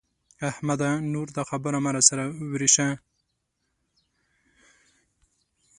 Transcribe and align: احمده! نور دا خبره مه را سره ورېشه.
احمده! 0.49 0.89
نور 1.13 1.27
دا 1.37 1.43
خبره 1.49 1.77
مه 1.83 1.91
را 1.95 2.01
سره 2.09 2.23
ورېشه. 2.53 2.87